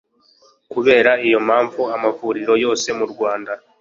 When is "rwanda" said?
3.11-3.51